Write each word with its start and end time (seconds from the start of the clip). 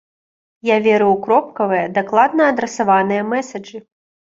Я 0.69 0.77
веру 0.87 1.05
ў 1.11 1.21
кропкавыя, 1.27 1.85
дакладна 2.01 2.51
адрасаваныя 2.57 3.21
мэсаджы. 3.33 3.89